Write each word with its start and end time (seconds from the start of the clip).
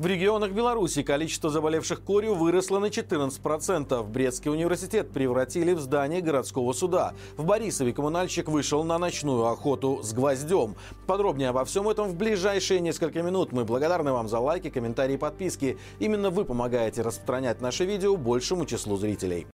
В 0.00 0.06
регионах 0.06 0.52
Беларуси 0.52 1.02
количество 1.02 1.50
заболевших 1.50 2.02
корью 2.02 2.34
выросло 2.34 2.78
на 2.78 2.86
14%. 2.86 4.02
Брестский 4.04 4.50
университет 4.50 5.10
превратили 5.10 5.74
в 5.74 5.80
здание 5.80 6.22
городского 6.22 6.72
суда. 6.72 7.12
В 7.36 7.44
Борисове 7.44 7.92
коммунальщик 7.92 8.48
вышел 8.48 8.82
на 8.82 8.96
ночную 8.96 9.44
охоту 9.44 10.00
с 10.02 10.14
гвоздем. 10.14 10.74
Подробнее 11.06 11.50
обо 11.50 11.66
всем 11.66 11.86
этом 11.86 12.08
в 12.08 12.14
ближайшие 12.14 12.80
несколько 12.80 13.22
минут. 13.22 13.52
Мы 13.52 13.66
благодарны 13.66 14.12
вам 14.12 14.26
за 14.26 14.38
лайки, 14.38 14.70
комментарии 14.70 15.16
и 15.16 15.18
подписки. 15.18 15.76
Именно 15.98 16.30
вы 16.30 16.46
помогаете 16.46 17.02
распространять 17.02 17.60
наше 17.60 17.84
видео 17.84 18.16
большему 18.16 18.64
числу 18.64 18.96
зрителей. 18.96 19.48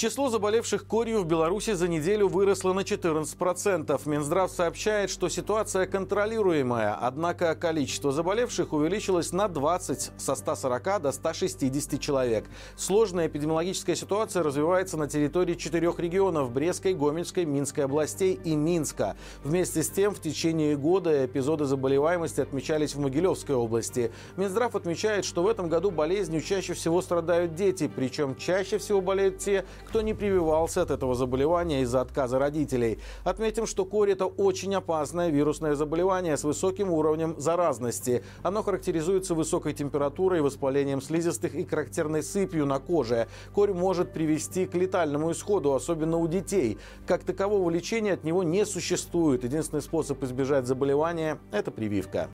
Число 0.00 0.30
заболевших 0.30 0.86
корью 0.86 1.20
в 1.20 1.26
Беларуси 1.26 1.74
за 1.74 1.86
неделю 1.86 2.26
выросло 2.26 2.72
на 2.72 2.80
14%. 2.80 4.00
Минздрав 4.06 4.50
сообщает, 4.50 5.10
что 5.10 5.28
ситуация 5.28 5.84
контролируемая, 5.84 6.96
однако 6.98 7.54
количество 7.54 8.10
заболевших 8.10 8.72
увеличилось 8.72 9.32
на 9.32 9.46
20 9.46 10.12
со 10.16 10.34
140 10.34 11.02
до 11.02 11.12
160 11.12 12.00
человек. 12.00 12.46
Сложная 12.76 13.26
эпидемиологическая 13.26 13.94
ситуация 13.94 14.42
развивается 14.42 14.96
на 14.96 15.06
территории 15.06 15.52
четырех 15.52 15.98
регионов– 15.98 16.50
Брестской, 16.52 16.94
Гомельской, 16.94 17.44
Минской 17.44 17.84
областей 17.84 18.40
и 18.42 18.56
Минска. 18.56 19.16
Вместе 19.44 19.82
с 19.82 19.90
тем, 19.90 20.14
в 20.14 20.20
течение 20.22 20.78
года 20.78 21.26
эпизоды 21.26 21.66
заболеваемости 21.66 22.40
отмечались 22.40 22.94
в 22.94 23.00
Могилевской 23.00 23.54
области. 23.54 24.12
Минздрав 24.38 24.74
отмечает, 24.74 25.26
что 25.26 25.42
в 25.42 25.46
этом 25.46 25.68
году 25.68 25.90
болезнью 25.90 26.40
чаще 26.40 26.72
всего 26.72 27.02
страдают 27.02 27.54
дети, 27.54 27.86
причем 27.94 28.34
чаще 28.34 28.78
всего 28.78 29.02
болеют 29.02 29.36
те, 29.36 29.66
кто 29.90 30.02
не 30.02 30.14
прививался 30.14 30.82
от 30.82 30.92
этого 30.92 31.16
заболевания 31.16 31.82
из-за 31.82 32.00
отказа 32.00 32.38
родителей. 32.38 33.00
Отметим, 33.24 33.66
что 33.66 33.84
корь– 33.84 34.10
это 34.12 34.26
очень 34.26 34.72
опасное 34.76 35.30
вирусное 35.30 35.74
заболевание 35.74 36.36
с 36.36 36.44
высоким 36.44 36.92
уровнем 36.92 37.34
заразности. 37.38 38.22
Оно 38.44 38.62
характеризуется 38.62 39.34
высокой 39.34 39.74
температурой, 39.74 40.42
воспалением 40.42 41.02
слизистых 41.02 41.56
и 41.56 41.64
характерной 41.64 42.22
сыпью 42.22 42.66
на 42.66 42.78
коже. 42.78 43.26
Корь 43.52 43.72
может 43.72 44.12
привести 44.12 44.66
к 44.66 44.76
летальному 44.76 45.32
исходу, 45.32 45.74
особенно 45.74 46.18
у 46.18 46.28
детей. 46.28 46.78
Как 47.04 47.24
такового 47.24 47.68
лечения 47.68 48.12
от 48.12 48.22
него 48.22 48.44
не 48.44 48.64
существует. 48.64 49.42
Единственный 49.42 49.82
способ 49.82 50.22
избежать 50.22 50.68
заболевания– 50.68 51.40
это 51.50 51.72
прививка. 51.72 52.30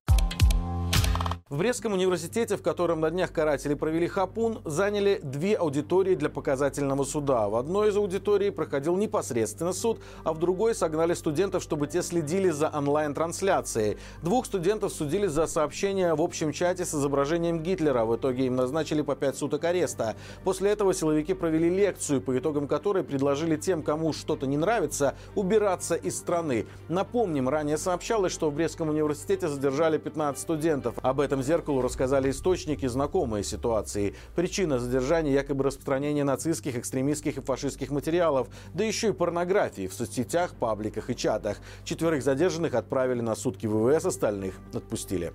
В 1.49 1.59
Брестском 1.59 1.93
университете, 1.93 2.57
в 2.57 2.63
котором 2.63 2.99
на 3.03 3.09
днях 3.09 3.31
каратели 3.31 3.75
провели 3.75 4.09
хапун, 4.09 4.63
заняли 4.65 5.21
две 5.23 5.55
аудитории 5.55 6.17
для 6.17 6.29
показательного 6.29 7.05
суда. 7.05 7.49
В 7.49 7.55
одной 7.55 7.91
из 7.91 7.97
аудиторий 7.97 8.51
проходил 8.51 8.97
непосредственно 8.97 9.73
суд, 9.73 10.01
а 10.25 10.33
в 10.33 10.41
другой 10.41 10.75
согнали 10.75 11.15
студентов, 11.15 11.63
чтобы 11.63 11.87
те 11.87 12.03
следили 12.03 12.51
за 12.51 12.69
онлайн-трансляцией. 12.69 13.97
Двух 14.23 14.47
студентов 14.47 14.93
судили 14.93 15.29
за 15.29 15.47
сообщение 15.47 16.17
в 16.17 16.21
общем 16.21 16.51
чате 16.51 16.85
с 16.85 16.93
изображением 16.93 17.63
Гитлера. 17.63 18.05
В 18.05 18.17
итоге 18.17 18.47
им 18.47 18.57
назначили 18.57 19.03
по 19.03 19.15
пять 19.15 19.37
суток 19.37 19.63
ареста. 19.63 20.17
После 20.43 20.73
этого 20.73 20.93
силовики 20.95 21.33
провели 21.33 21.71
лекцию, 21.71 22.23
по 22.23 22.37
итогам 22.37 22.67
которой 22.67 23.05
предложили 23.05 23.55
тем, 23.55 23.85
кому 23.85 24.13
что-то 24.13 24.49
не 24.49 24.57
нравится, 24.57 25.15
убираться 25.37 25.95
из 25.95 26.19
страны. 26.19 26.67
Напомним, 26.89 27.49
ранее 27.49 27.77
сообщалось, 27.77 28.33
что 28.33 28.51
в 28.51 28.55
Брестском 28.55 28.89
университете 28.89 29.47
задержали 29.47 29.97
15 29.97 30.43
студентов. 30.43 30.97
Об 31.03 31.21
этом 31.21 31.36
«Открытому 31.37 31.43
зеркалу» 31.43 31.83
рассказали 31.83 32.31
источники, 32.31 32.87
знакомые 32.87 33.45
ситуации. 33.45 34.15
Причина 34.35 34.79
задержания 34.79 35.33
якобы 35.33 35.65
распространение 35.65 36.25
нацистских, 36.25 36.77
экстремистских 36.77 37.37
и 37.37 37.41
фашистских 37.43 37.91
материалов, 37.91 38.49
да 38.73 38.85
еще 38.85 39.09
и 39.09 39.13
порнографии 39.13 39.87
в 39.87 39.93
соцсетях, 39.93 40.55
пабликах 40.55 41.11
и 41.11 41.17
чатах. 41.17 41.59
Четверых 41.85 42.23
задержанных 42.23 42.75
отправили 42.75 43.21
на 43.21 43.35
сутки 43.35 43.67
ВВС, 43.67 44.07
остальных 44.07 44.55
отпустили. 44.73 45.33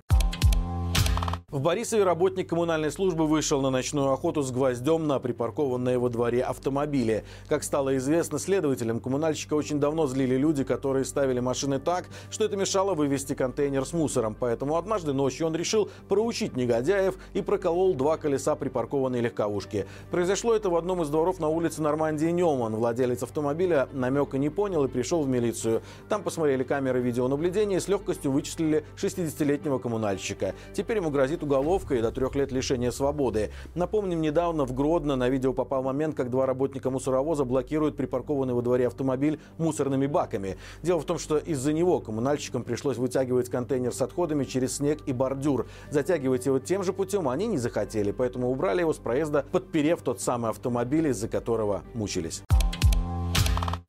В 1.52 1.60
Борисове 1.60 2.02
работник 2.04 2.48
коммунальной 2.48 2.90
службы 2.90 3.26
вышел 3.26 3.60
на 3.60 3.68
ночную 3.68 4.10
охоту 4.10 4.40
с 4.40 4.50
гвоздем 4.50 5.06
на 5.06 5.18
припаркованные 5.18 5.98
во 5.98 6.08
дворе 6.08 6.42
автомобиле. 6.42 7.24
Как 7.46 7.62
стало 7.62 7.94
известно 7.98 8.38
следователям, 8.38 9.00
коммунальщика 9.00 9.52
очень 9.52 9.78
давно 9.78 10.06
злили 10.06 10.36
люди, 10.36 10.64
которые 10.64 11.04
ставили 11.04 11.40
машины 11.40 11.78
так, 11.78 12.06
что 12.30 12.46
это 12.46 12.56
мешало 12.56 12.94
вывести 12.94 13.34
контейнер 13.34 13.84
с 13.84 13.92
мусором. 13.92 14.34
Поэтому 14.40 14.78
однажды 14.78 15.12
ночью 15.12 15.46
он 15.46 15.54
решил 15.54 15.90
проучить 16.08 16.56
негодяев 16.56 17.16
и 17.34 17.42
проколол 17.42 17.92
два 17.92 18.16
колеса 18.16 18.56
припаркованной 18.56 19.20
легковушки. 19.20 19.84
Произошло 20.10 20.54
это 20.54 20.70
в 20.70 20.76
одном 20.76 21.02
из 21.02 21.10
дворов 21.10 21.38
на 21.38 21.48
улице 21.48 21.82
Нормандии 21.82 22.30
Неман. 22.30 22.76
Владелец 22.76 23.24
автомобиля 23.24 23.90
намека 23.92 24.38
не 24.38 24.48
понял 24.48 24.86
и 24.86 24.88
пришел 24.88 25.22
в 25.22 25.28
милицию. 25.28 25.82
Там 26.08 26.22
посмотрели 26.22 26.62
камеры 26.62 27.02
видеонаблюдения 27.02 27.76
и 27.76 27.80
с 27.80 27.88
легкостью 27.88 28.32
вычислили 28.32 28.86
60-летнего 28.96 29.78
коммунальщика. 29.78 30.54
Теперь 30.72 30.96
ему 30.96 31.10
грозит 31.10 31.41
уголовка 31.42 31.94
и 31.94 32.02
до 32.02 32.10
трех 32.10 32.34
лет 32.34 32.52
лишения 32.52 32.90
свободы. 32.90 33.50
Напомним, 33.74 34.20
недавно 34.20 34.64
в 34.64 34.74
Гродно 34.74 35.16
на 35.16 35.28
видео 35.28 35.52
попал 35.52 35.82
момент, 35.82 36.14
как 36.14 36.30
два 36.30 36.46
работника 36.46 36.90
мусоровоза 36.90 37.44
блокируют 37.44 37.96
припаркованный 37.96 38.54
во 38.54 38.62
дворе 38.62 38.86
автомобиль 38.86 39.40
мусорными 39.58 40.06
баками. 40.06 40.56
Дело 40.82 41.00
в 41.00 41.04
том, 41.04 41.18
что 41.18 41.38
из-за 41.38 41.72
него 41.72 42.00
коммунальщикам 42.00 42.62
пришлось 42.62 42.96
вытягивать 42.96 43.48
контейнер 43.48 43.92
с 43.92 44.02
отходами 44.02 44.44
через 44.44 44.76
снег 44.76 45.00
и 45.06 45.12
бордюр. 45.12 45.66
Затягивать 45.90 46.46
его 46.46 46.58
тем 46.58 46.82
же 46.82 46.92
путем 46.92 47.28
они 47.28 47.46
не 47.46 47.58
захотели, 47.58 48.12
поэтому 48.12 48.50
убрали 48.50 48.80
его 48.80 48.92
с 48.92 48.98
проезда, 48.98 49.44
подперев 49.52 50.02
тот 50.02 50.20
самый 50.20 50.50
автомобиль, 50.50 51.08
из-за 51.08 51.28
которого 51.28 51.82
мучились. 51.94 52.42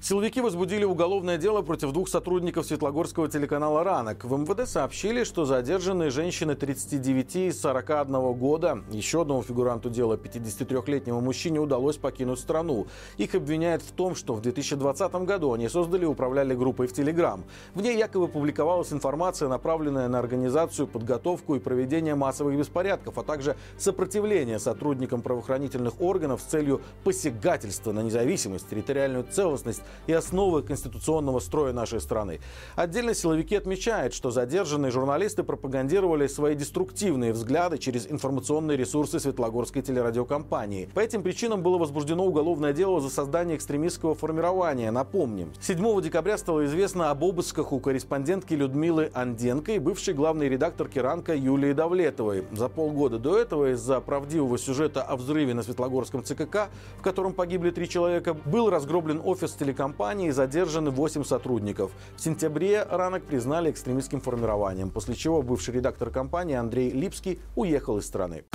Силовики 0.03 0.41
возбудили 0.41 0.83
уголовное 0.83 1.37
дело 1.37 1.61
против 1.61 1.93
двух 1.93 2.09
сотрудников 2.09 2.65
Светлогорского 2.65 3.29
телеканала 3.29 3.85
«Ранок». 3.85 4.25
В 4.25 4.37
МВД 4.37 4.67
сообщили, 4.67 5.23
что 5.23 5.45
задержанные 5.45 6.09
женщины 6.09 6.55
39 6.55 7.35
и 7.37 7.51
41 7.53 8.33
года, 8.33 8.83
еще 8.91 9.21
одному 9.21 9.41
фигуранту 9.43 9.89
дела, 9.89 10.17
53-летнему 10.17 11.21
мужчине, 11.21 11.61
удалось 11.61 11.95
покинуть 11.95 12.39
страну. 12.39 12.87
Их 13.15 13.33
обвиняют 13.33 13.81
в 13.81 13.93
том, 13.93 14.15
что 14.15 14.33
в 14.33 14.41
2020 14.41 15.13
году 15.23 15.53
они 15.53 15.69
создали 15.69 16.03
и 16.03 16.05
управляли 16.05 16.53
группой 16.53 16.87
в 16.87 16.91
Телеграм. 16.91 17.41
В 17.73 17.81
ней 17.81 17.97
якобы 17.97 18.27
публиковалась 18.27 18.91
информация, 18.91 19.47
направленная 19.47 20.09
на 20.09 20.19
организацию, 20.19 20.85
подготовку 20.85 21.55
и 21.55 21.59
проведение 21.59 22.15
массовых 22.15 22.57
беспорядков, 22.57 23.17
а 23.19 23.23
также 23.23 23.55
сопротивление 23.77 24.59
сотрудникам 24.59 25.21
правоохранительных 25.21 26.01
органов 26.01 26.41
с 26.41 26.43
целью 26.43 26.81
посягательства 27.05 27.93
на 27.93 28.01
независимость, 28.01 28.67
территориальную 28.67 29.23
целостность 29.31 29.81
и 30.07 30.13
основы 30.13 30.63
конституционного 30.63 31.39
строя 31.39 31.73
нашей 31.73 32.01
страны. 32.01 32.39
Отдельно 32.75 33.13
силовики 33.13 33.55
отмечают, 33.55 34.13
что 34.13 34.31
задержанные 34.31 34.91
журналисты 34.91 35.43
пропагандировали 35.43 36.27
свои 36.27 36.55
деструктивные 36.55 37.33
взгляды 37.33 37.77
через 37.77 38.07
информационные 38.07 38.77
ресурсы 38.77 39.19
Светлогорской 39.19 39.81
телерадиокомпании. 39.81 40.89
По 40.93 40.99
этим 40.99 41.23
причинам 41.23 41.63
было 41.63 41.77
возбуждено 41.77 42.25
уголовное 42.25 42.73
дело 42.73 42.99
за 42.99 43.09
создание 43.09 43.57
экстремистского 43.57 44.15
формирования. 44.15 44.91
Напомним, 44.91 45.51
7 45.61 46.01
декабря 46.01 46.37
стало 46.37 46.65
известно 46.65 47.09
об 47.09 47.23
обысках 47.23 47.71
у 47.71 47.79
корреспондентки 47.79 48.53
Людмилы 48.53 49.11
Анденко 49.13 49.73
и 49.73 49.79
бывшей 49.79 50.13
главной 50.13 50.49
редакторки 50.49 50.99
«Ранка» 50.99 51.35
Юлии 51.35 51.73
Давлетовой. 51.73 52.45
За 52.51 52.69
полгода 52.69 53.19
до 53.19 53.37
этого 53.37 53.73
из-за 53.73 53.99
правдивого 53.99 54.57
сюжета 54.57 55.01
о 55.03 55.15
взрыве 55.15 55.53
на 55.53 55.63
Светлогорском 55.63 56.23
ЦКК, 56.23 56.69
в 56.97 57.01
котором 57.01 57.33
погибли 57.33 57.71
три 57.71 57.87
человека, 57.87 58.33
был 58.33 58.69
разгроблен 58.69 59.21
офис 59.23 59.53
телекомпании 59.53 59.82
компании 59.83 60.29
задержаны 60.29 60.91
8 60.91 61.25
сотрудников. 61.25 61.91
В 62.15 62.21
сентябре 62.21 62.83
ранок 62.89 63.23
признали 63.23 63.69
экстремистским 63.69 64.21
формированием, 64.21 64.89
после 64.89 65.13
чего 65.13 65.41
бывший 65.41 65.73
редактор 65.73 66.09
компании 66.09 66.55
Андрей 66.55 66.89
Липский 66.89 67.37
уехал 67.57 67.97
из 67.97 68.05
страны. 68.05 68.45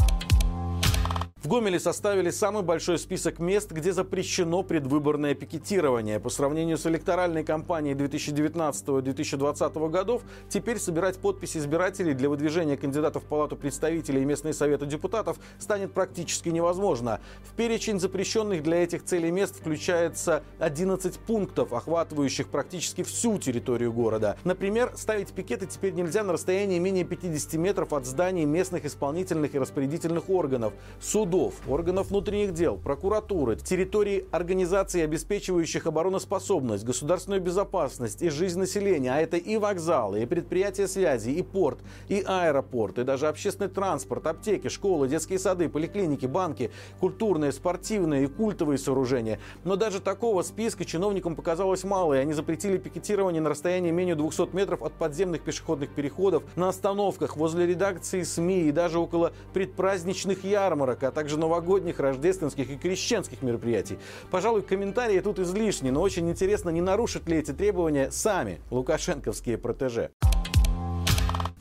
В 1.40 1.46
Гомеле 1.46 1.78
составили 1.78 2.30
самый 2.30 2.64
большой 2.64 2.98
список 2.98 3.38
мест, 3.38 3.70
где 3.70 3.92
запрещено 3.92 4.64
предвыборное 4.64 5.34
пикетирование. 5.34 6.18
По 6.18 6.30
сравнению 6.30 6.76
с 6.76 6.84
электоральной 6.86 7.44
кампанией 7.44 7.94
2019-2020 7.94 9.88
годов, 9.88 10.22
теперь 10.48 10.80
собирать 10.80 11.18
подписи 11.18 11.58
избирателей 11.58 12.14
для 12.14 12.28
выдвижения 12.28 12.76
кандидатов 12.76 13.22
в 13.22 13.26
Палату 13.26 13.54
представителей 13.54 14.22
и 14.22 14.24
местные 14.24 14.52
советы 14.52 14.86
депутатов 14.86 15.38
станет 15.60 15.92
практически 15.92 16.48
невозможно. 16.48 17.20
В 17.44 17.54
перечень 17.54 18.00
запрещенных 18.00 18.64
для 18.64 18.82
этих 18.82 19.04
целей 19.04 19.30
мест 19.30 19.60
включается 19.60 20.42
11 20.58 21.20
пунктов, 21.20 21.72
охватывающих 21.72 22.48
практически 22.48 23.04
всю 23.04 23.38
территорию 23.38 23.92
города. 23.92 24.36
Например, 24.42 24.90
ставить 24.96 25.28
пикеты 25.28 25.66
теперь 25.66 25.92
нельзя 25.92 26.24
на 26.24 26.32
расстоянии 26.32 26.80
менее 26.80 27.04
50 27.04 27.52
метров 27.60 27.92
от 27.92 28.06
зданий 28.06 28.44
местных 28.44 28.84
исполнительных 28.84 29.54
и 29.54 29.58
распорядительных 29.60 30.28
органов, 30.30 30.72
суд 31.00 31.27
судов, 31.28 31.56
органов 31.68 32.08
внутренних 32.08 32.54
дел, 32.54 32.78
прокуратуры, 32.78 33.56
территорий 33.56 34.24
организаций, 34.30 35.04
обеспечивающих 35.04 35.86
обороноспособность, 35.86 36.84
государственную 36.84 37.42
безопасность 37.42 38.22
и 38.22 38.30
жизнь 38.30 38.58
населения, 38.58 39.12
а 39.12 39.20
это 39.20 39.36
и 39.36 39.58
вокзалы, 39.58 40.22
и 40.22 40.26
предприятия 40.26 40.88
связи, 40.88 41.28
и 41.28 41.42
порт, 41.42 41.80
и 42.08 42.24
аэропорт, 42.26 42.98
и 42.98 43.04
даже 43.04 43.28
общественный 43.28 43.68
транспорт, 43.68 44.26
аптеки, 44.26 44.68
школы, 44.68 45.06
детские 45.06 45.38
сады, 45.38 45.68
поликлиники, 45.68 46.24
банки, 46.24 46.70
культурные, 46.98 47.52
спортивные 47.52 48.24
и 48.24 48.26
культовые 48.26 48.78
сооружения. 48.78 49.38
Но 49.64 49.76
даже 49.76 50.00
такого 50.00 50.40
списка 50.40 50.86
чиновникам 50.86 51.36
показалось 51.36 51.84
мало, 51.84 52.14
и 52.14 52.18
они 52.20 52.32
запретили 52.32 52.78
пикетирование 52.78 53.42
на 53.42 53.50
расстоянии 53.50 53.90
менее 53.90 54.14
200 54.14 54.56
метров 54.56 54.80
от 54.80 54.94
подземных 54.94 55.42
пешеходных 55.42 55.90
переходов, 55.90 56.42
на 56.56 56.70
остановках, 56.70 57.36
возле 57.36 57.66
редакции 57.66 58.22
СМИ 58.22 58.62
и 58.62 58.72
даже 58.72 58.98
около 58.98 59.34
предпраздничных 59.52 60.42
ярмарок, 60.44 61.02
а 61.02 61.17
также 61.18 61.36
новогодних, 61.36 61.98
рождественских 61.98 62.70
и 62.70 62.76
крещенских 62.76 63.42
мероприятий. 63.42 63.98
Пожалуй, 64.30 64.62
комментарии 64.62 65.18
тут 65.18 65.40
излишни, 65.40 65.90
но 65.90 66.00
очень 66.00 66.30
интересно, 66.30 66.70
не 66.70 66.80
нарушат 66.80 67.28
ли 67.28 67.38
эти 67.38 67.50
требования 67.50 68.12
сами 68.12 68.60
лукашенковские 68.70 69.58
протеже. 69.58 70.12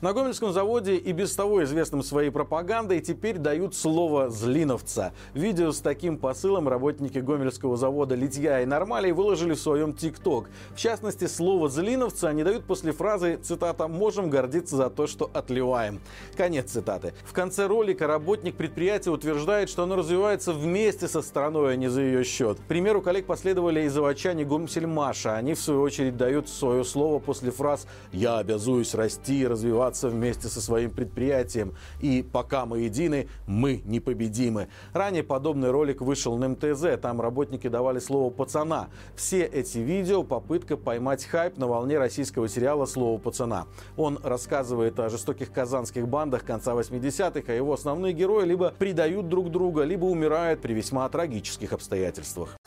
На 0.00 0.12
Гомельском 0.12 0.52
заводе 0.52 0.94
и 0.94 1.10
без 1.10 1.34
того 1.34 1.64
известным 1.64 2.04
своей 2.04 2.30
пропагандой 2.30 3.00
теперь 3.00 3.36
дают 3.36 3.74
слово 3.74 4.30
«злиновца». 4.30 5.12
Видео 5.34 5.72
с 5.72 5.80
таким 5.80 6.18
посылом 6.18 6.68
работники 6.68 7.18
Гомельского 7.18 7.76
завода 7.76 8.14
«Литья 8.14 8.60
и 8.60 8.64
Нормалей» 8.64 9.10
выложили 9.10 9.54
в 9.54 9.60
своем 9.60 9.92
ТикТок. 9.92 10.50
В 10.70 10.76
частности, 10.76 11.26
слово 11.26 11.68
«злиновца» 11.68 12.28
они 12.28 12.44
дают 12.44 12.62
после 12.62 12.92
фразы, 12.92 13.40
цитата, 13.42 13.88
«можем 13.88 14.30
гордиться 14.30 14.76
за 14.76 14.88
то, 14.88 15.08
что 15.08 15.32
отливаем». 15.34 15.98
Конец 16.36 16.70
цитаты. 16.70 17.12
В 17.24 17.32
конце 17.32 17.66
ролика 17.66 18.06
работник 18.06 18.54
предприятия 18.54 19.10
утверждает, 19.10 19.68
что 19.68 19.82
оно 19.82 19.96
развивается 19.96 20.52
вместе 20.52 21.08
со 21.08 21.22
страной, 21.22 21.72
а 21.72 21.76
не 21.76 21.88
за 21.88 22.02
ее 22.02 22.22
счет. 22.22 22.60
К 22.60 22.68
примеру, 22.68 23.02
коллег 23.02 23.26
последовали 23.26 23.82
и 23.82 23.88
заводчане 23.88 24.44
Гомсельмаша. 24.44 25.34
Они, 25.34 25.54
в 25.54 25.60
свою 25.60 25.82
очередь, 25.82 26.16
дают 26.16 26.48
свое 26.48 26.84
слово 26.84 27.18
после 27.18 27.50
фраз 27.50 27.88
«я 28.12 28.38
обязуюсь 28.38 28.94
расти 28.94 29.40
и 29.40 29.46
развиваться 29.48 29.87
развиваться 29.88 30.08
вместе 30.08 30.48
со 30.48 30.60
своим 30.60 30.90
предприятием. 30.90 31.74
И 32.00 32.22
пока 32.22 32.66
мы 32.66 32.80
едины, 32.80 33.28
мы 33.46 33.82
непобедимы. 33.84 34.68
Ранее 34.92 35.22
подобный 35.22 35.70
ролик 35.70 36.00
вышел 36.00 36.36
на 36.36 36.48
МТЗ. 36.48 37.00
Там 37.00 37.20
работники 37.20 37.68
давали 37.68 37.98
слово 37.98 38.30
«пацана». 38.30 38.88
Все 39.16 39.44
эти 39.44 39.78
видео– 39.78 40.22
попытка 40.24 40.76
поймать 40.76 41.24
хайп 41.24 41.56
на 41.58 41.66
волне 41.66 41.98
российского 41.98 42.48
сериала 42.48 42.86
«Слово 42.86 43.18
пацана». 43.18 43.66
Он 43.96 44.18
рассказывает 44.22 44.98
о 45.00 45.08
жестоких 45.08 45.52
казанских 45.52 46.06
бандах 46.06 46.44
конца 46.44 46.74
80-х, 46.74 47.52
а 47.52 47.52
его 47.52 47.72
основные 47.72 48.12
герои 48.12 48.44
либо 48.44 48.74
предают 48.78 49.28
друг 49.28 49.50
друга, 49.50 49.84
либо 49.84 50.04
умирают 50.04 50.60
при 50.60 50.74
весьма 50.74 51.08
трагических 51.08 51.72
обстоятельствах. 51.72 52.57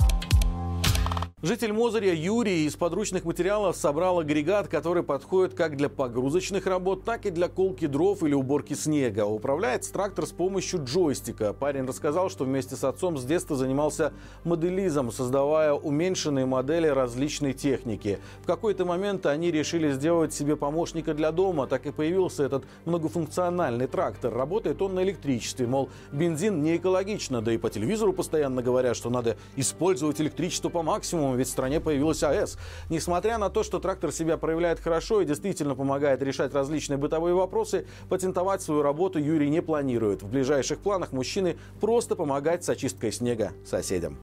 Житель 1.43 1.73
Мозыря 1.73 2.13
Юрий 2.13 2.67
из 2.67 2.75
подручных 2.75 3.25
материалов 3.25 3.75
собрал 3.75 4.19
агрегат, 4.19 4.67
который 4.67 5.01
подходит 5.01 5.55
как 5.55 5.75
для 5.75 5.89
погрузочных 5.89 6.67
работ, 6.67 7.03
так 7.03 7.25
и 7.25 7.31
для 7.31 7.47
колки 7.47 7.88
дров 7.88 8.21
или 8.21 8.35
уборки 8.35 8.75
снега. 8.75 9.25
Управляет 9.25 9.91
трактор 9.91 10.27
с 10.27 10.31
помощью 10.31 10.83
джойстика. 10.83 11.53
Парень 11.53 11.85
рассказал, 11.85 12.29
что 12.29 12.43
вместе 12.43 12.75
с 12.75 12.83
отцом 12.83 13.17
с 13.17 13.25
детства 13.25 13.55
занимался 13.55 14.13
моделизмом, 14.43 15.11
создавая 15.11 15.73
уменьшенные 15.73 16.45
модели 16.45 16.85
различной 16.85 17.53
техники. 17.53 18.19
В 18.43 18.45
какой-то 18.45 18.85
момент 18.85 19.25
они 19.25 19.49
решили 19.49 19.91
сделать 19.93 20.35
себе 20.35 20.55
помощника 20.55 21.15
для 21.15 21.31
дома, 21.31 21.65
так 21.65 21.88
и 21.88 21.91
появился 21.91 22.43
этот 22.43 22.65
многофункциональный 22.85 23.88
трактор. 23.88 24.31
Работает 24.31 24.79
он 24.83 24.93
на 24.93 25.01
электричестве, 25.01 25.65
мол, 25.65 25.89
бензин 26.11 26.61
не 26.61 26.77
экологично, 26.77 27.41
да 27.41 27.51
и 27.51 27.57
по 27.57 27.71
телевизору 27.71 28.13
постоянно 28.13 28.61
говорят, 28.61 28.95
что 28.95 29.09
надо 29.09 29.38
использовать 29.55 30.21
электричество 30.21 30.69
по 30.69 30.83
максимуму, 30.83 31.31
ведь 31.36 31.48
в 31.48 31.51
стране 31.51 31.80
появилась 31.80 32.24
АЭС. 32.24 32.57
Несмотря 32.89 33.38
на 33.38 33.50
то, 33.50 33.63
что 33.63 33.80
трактор 33.80 34.12
себя 34.12 34.38
проявляет 34.38 34.80
хорошо 34.80 35.22
и 35.22 35.25
действительно 35.25 35.75
помогает 35.75 36.22
решать 36.22 36.54
различные 36.54 36.98
бытовые 36.98 37.36
вопросы, 37.36 37.86
патентовать 38.10 38.62
свою 38.62 38.81
работу 38.81 39.19
Юрий 39.19 39.50
не 39.50 39.62
планирует. 39.62 40.24
В 40.24 40.30
ближайших 40.30 40.80
планах 40.80 41.12
мужчины 41.12 41.57
просто 41.80 42.16
помогать 42.16 42.63
с 42.63 42.69
очисткой 42.69 43.12
снега 43.12 43.51
соседям. 43.66 44.19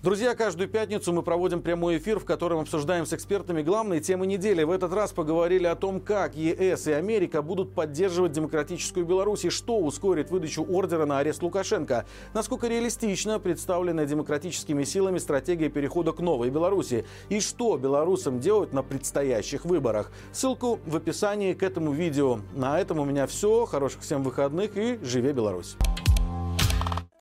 Друзья, 0.00 0.36
каждую 0.36 0.68
пятницу 0.68 1.12
мы 1.12 1.24
проводим 1.24 1.60
прямой 1.60 1.98
эфир, 1.98 2.20
в 2.20 2.24
котором 2.24 2.60
обсуждаем 2.60 3.04
с 3.04 3.12
экспертами 3.12 3.62
главные 3.62 4.00
темы 4.00 4.28
недели. 4.28 4.62
В 4.62 4.70
этот 4.70 4.92
раз 4.92 5.10
поговорили 5.10 5.66
о 5.66 5.74
том, 5.74 6.00
как 6.00 6.36
ЕС 6.36 6.86
и 6.86 6.92
Америка 6.92 7.42
будут 7.42 7.74
поддерживать 7.74 8.30
демократическую 8.30 9.04
Беларусь 9.04 9.44
и 9.44 9.50
что 9.50 9.76
ускорит 9.76 10.30
выдачу 10.30 10.64
ордера 10.70 11.04
на 11.04 11.18
арест 11.18 11.42
Лукашенко. 11.42 12.06
Насколько 12.32 12.68
реалистично 12.68 13.40
представлена 13.40 14.04
демократическими 14.04 14.84
силами 14.84 15.18
стратегия 15.18 15.68
перехода 15.68 16.12
к 16.12 16.20
новой 16.20 16.50
Беларуси 16.50 17.04
и 17.28 17.40
что 17.40 17.76
белорусам 17.76 18.38
делать 18.38 18.72
на 18.72 18.84
предстоящих 18.84 19.64
выборах. 19.64 20.12
Ссылку 20.30 20.78
в 20.86 20.94
описании 20.94 21.54
к 21.54 21.64
этому 21.64 21.90
видео. 21.90 22.38
На 22.54 22.80
этом 22.80 23.00
у 23.00 23.04
меня 23.04 23.26
все. 23.26 23.66
Хороших 23.66 24.02
всем 24.02 24.22
выходных 24.22 24.76
и 24.76 25.00
живе 25.02 25.32
Беларусь! 25.32 25.76